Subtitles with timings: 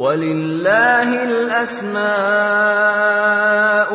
[0.00, 2.08] ولله الأسماء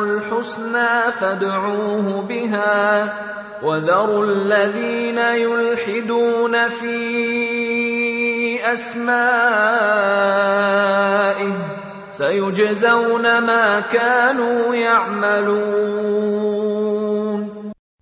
[0.00, 3.14] الحسنى فادعوه بها
[3.62, 6.98] وذروا الذين يلحدون في
[8.62, 9.08] أسمائه
[12.10, 16.18] سيجزون ما كانوا يعملون.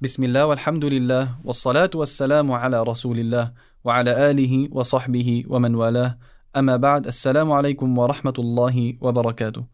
[0.00, 3.52] بسم الله والحمد لله والصلاة والسلام على رسول الله
[3.84, 6.35] وعلى آله وصحبه ومن والاه.
[6.56, 9.64] أما بعد السلام عليكم ورحمة الله وبركاته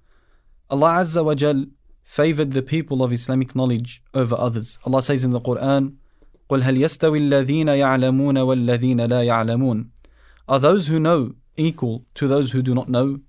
[0.70, 1.66] Allah Azza wa Jal
[2.02, 4.78] favored the people of Islamic knowledge over others.
[4.86, 5.92] Allah says in the Quran,
[6.48, 9.90] قل هل يستوي الذين يعلمون والذين لا يعلمون
[10.48, 13.20] Are those who know equal to those who do not know?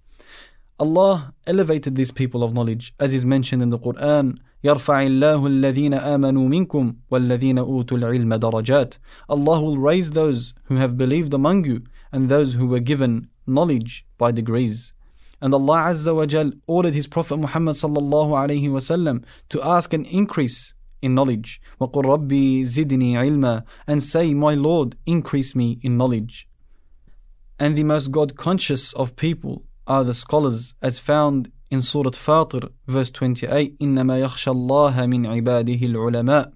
[0.80, 5.94] Allah elevated these people of knowledge as is mentioned in the Quran يرفع الله الذين
[5.94, 8.96] آمنوا منكم والذين أوتوا العلم درجات
[9.30, 14.07] Allah will raise those who have believed among you and those who were given knowledge
[14.19, 14.93] by degrees.
[15.41, 20.05] And Allah Azza wa Jal ordered His Prophet Muhammad sallallahu alayhi wasallam to ask an
[20.07, 21.61] increase in knowledge.
[21.81, 26.49] وَقُلْ رَبِّي زِدْنِي عِلْمًا And say, My Lord, increase me in knowledge.
[27.59, 32.71] And the most God conscious of people are the scholars as found in Surah Fatir
[32.87, 36.53] verse 28 إِنَّمَا يَخْشَى اللَّهَ مِنْ عِبَادِهِ الْعُلَمَاء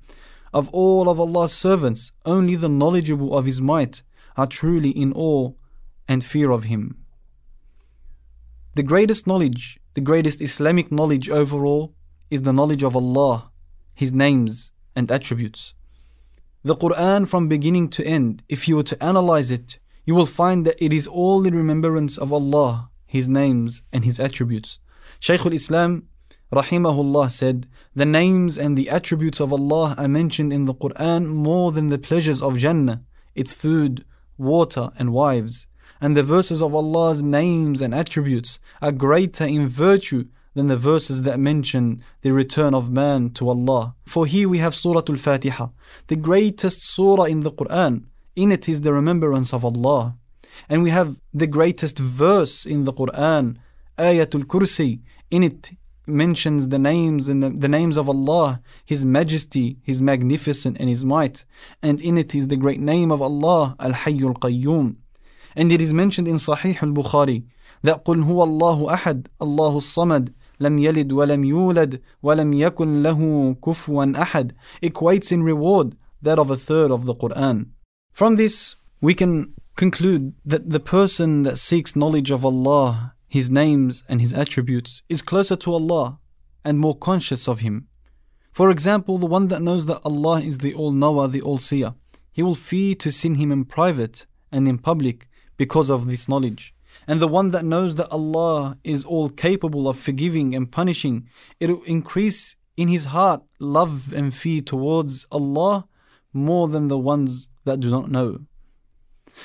[0.53, 4.03] Of all of Allah's servants, only the knowledgeable of His might
[4.37, 5.53] are truly in awe
[6.08, 6.98] and fear of Him.
[8.76, 11.96] The greatest knowledge, the greatest Islamic knowledge overall,
[12.30, 13.52] is the knowledge of Allah,
[13.94, 15.74] His names and attributes.
[16.64, 20.66] The Quran from beginning to end, if you were to analyze it, you will find
[20.66, 24.80] that it is all in remembrance of Allah, His names and His attributes.
[25.20, 26.08] Shaykh al-Islam
[26.54, 31.72] rahimahullah said, the names and the attributes of Allah are mentioned in the Quran more
[31.72, 33.02] than the pleasures of Jannah,
[33.34, 34.06] its food,
[34.38, 35.68] water and wives
[36.02, 41.22] and the verses of Allah's names and attributes are greater in virtue than the verses
[41.22, 43.96] that mention the return of man to Allah.
[44.06, 45.68] For here we have Surah Al Fatiha,
[46.08, 48.06] the greatest surah in the Quran.
[48.36, 50.16] In it is the remembrance of Allah.
[50.68, 53.58] And we have the greatest verse in the Quran,
[53.98, 55.02] Ayatul Kursi.
[55.30, 55.72] In it
[56.08, 61.04] mentions the names and the, the, names of Allah, His Majesty, His Magnificent, and His
[61.06, 61.46] Might.
[61.84, 64.96] And in it is the great name of Allah, Al Hayyul Qayyum.
[65.57, 67.45] And it is mentioned in Sahih al Bukhari
[67.83, 74.23] that قل هو الله أحد الله الصمد لم يلد ولم يولد ولم يكن له كفوا
[74.23, 74.53] أحد
[74.83, 77.67] equates in reward that of a third of the Quran.
[78.13, 84.05] From this, we can conclude that the person that seeks knowledge of Allah, His names
[84.09, 86.19] and His attributes, is closer to Allah
[86.65, 87.89] and more conscious of Him.
[88.53, 91.95] For example, the one that knows that Allah is the All Knower, the All Seer,
[92.33, 96.74] he will fear to sin Him in private and in public because of this knowledge.
[97.08, 101.28] And the one that knows that Allah is all capable of forgiving and punishing,
[101.60, 105.88] it will increase in his heart love and fear towards Allah
[106.34, 108.42] more than the ones that do not know.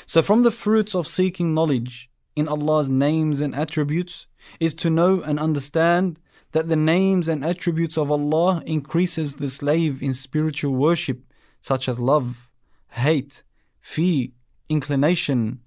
[0.06, 4.26] So, from the fruits of seeking knowledge in Allah's names and attributes
[4.58, 6.18] is to know and understand
[6.52, 11.22] that the names and attributes of Allah increases the slave in spiritual worship
[11.60, 12.50] such as love,
[12.90, 13.42] hate,
[13.80, 14.28] fear,
[14.68, 15.60] inclination,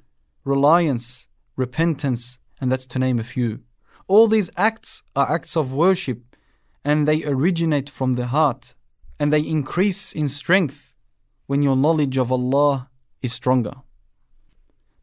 [0.46, 3.60] reliance, repentance, and that's to name a few.
[4.08, 6.36] All these acts are acts of worship
[6.84, 8.76] and they originate from the heart
[9.20, 10.94] and they increase in strength
[11.48, 12.90] when your knowledge of Allah
[13.22, 13.74] is stronger.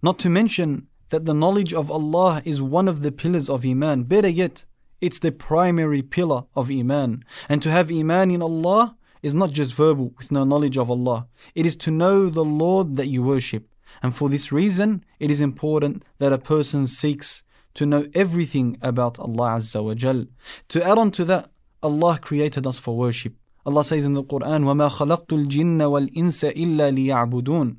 [0.02, 4.04] Not to mention that the knowledge of Allah is one of the pillars of Iman.
[4.04, 4.64] Better yet,
[5.00, 7.24] it's the primary pillar of Iman.
[7.48, 11.26] And to have Iman in Allah is not just verbal with no knowledge of Allah,
[11.54, 13.68] it is to know the Lord that you worship
[14.03, 17.43] and for this reason, it is important that a person seeks
[17.75, 20.25] to know everything about Allah Azza wa Jal.
[20.69, 21.49] To add on to that,
[21.83, 23.33] Allah created us for worship.
[23.65, 27.77] Allah says in the Quran, وَمَا خَلَقْتُ الْجِنَّ وَالْإِنسَ إِلَّا لِيَعْبُدُونَ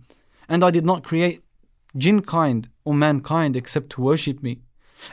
[0.48, 1.42] And I did not create
[1.96, 4.60] jinn kind or mankind except to worship me.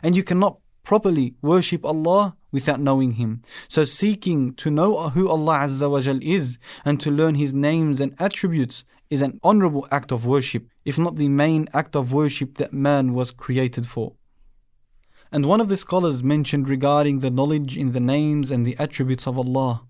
[0.03, 3.41] And you cannot properly worship Allah without knowing Him.
[3.67, 7.99] So seeking to know who Allah Azza wa Jal is and to learn His names
[7.99, 12.57] and attributes is an honorable act of worship, if not the main act of worship
[12.57, 14.13] that man was created for.
[15.31, 19.27] And one of the scholars mentioned regarding the knowledge in the names and the attributes
[19.27, 19.83] of Allah.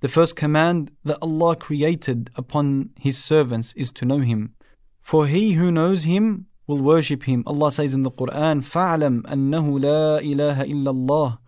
[0.00, 4.54] The first command that Allah created upon His servants is to know Him.
[5.00, 7.42] For he who knows Him will worship Him.
[7.46, 11.38] Allah says in the Quran, فَاعْلَمْ أَنَّهُ لَا إِلَهَ إِلَّا اللَّهِ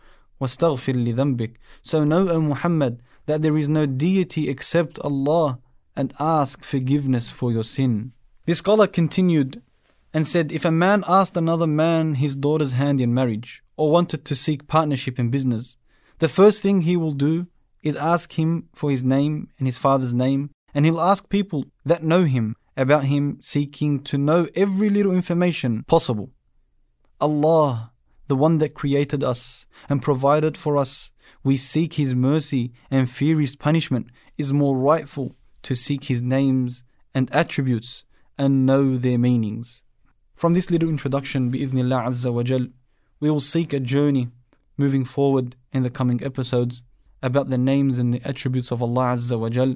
[0.41, 5.59] وَاسْتَغْفِرْ لِذَنْبِكَ So know, O Muhammad, that there is no deity except Allah
[5.97, 8.13] and ask forgiveness for your sin.
[8.47, 9.63] The scholar continued
[10.13, 14.25] and said if a man asked another man his daughter's hand in marriage or wanted
[14.25, 15.77] to seek partnership in business,
[16.19, 17.47] the first thing he will do
[17.83, 22.03] is ask him for his name and his father's name, and he'll ask people that
[22.03, 26.31] know him about him, seeking to know every little information possible.
[27.21, 27.93] Allah,
[28.28, 31.12] the one that created us and provided for us,
[31.44, 34.08] we seek His mercy and fear His punishment,
[34.38, 36.84] is more rightful to seek His names
[37.14, 38.04] and attributes
[38.38, 39.84] and know their meanings.
[40.36, 42.68] From this little introduction, bi'idhnillah azza wa jal,
[43.20, 44.30] we will seek a journey
[44.78, 46.84] moving forward in the coming episodes
[47.24, 49.76] about the names and the attributes of Allah azza wa jal,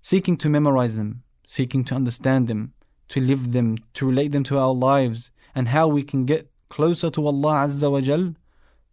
[0.00, 2.72] seeking to memorize them, seeking to understand them,
[3.08, 7.09] to live them, to relate them to our lives, and how we can get closer
[7.11, 8.35] to Allah azza wa jal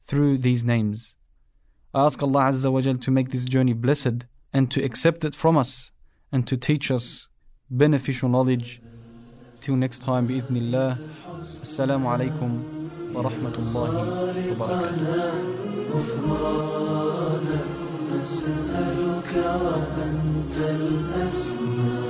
[0.03, 1.15] through these names.
[1.95, 5.35] I ask Allah azza wa jal to make this journey blessed and to accept it
[5.35, 5.91] from us
[6.33, 7.29] and to teach us
[7.71, 8.81] beneficial knowledge
[9.61, 10.97] Till next time, بإذن الله.
[11.63, 12.51] السلام عليكم
[13.15, 13.91] ورحمة الله
[14.57, 15.61] وبركاته.
[18.13, 22.01] نسألك وأنت الأسمى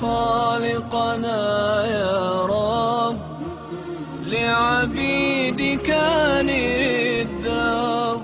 [0.00, 1.40] خالقنا
[1.86, 3.18] يا رب
[4.26, 5.90] لعبيدك
[7.20, 8.20] الدار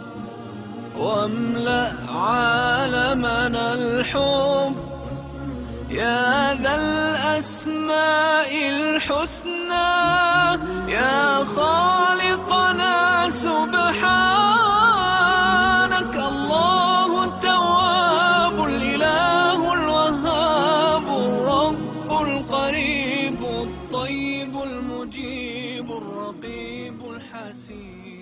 [0.98, 4.74] واملأ عالمنا الحب.
[5.90, 9.94] يا ذا الأسماء الحسنى
[10.88, 14.83] يا خالقنا سبحانك
[27.44, 27.74] I see
[28.06, 28.13] you.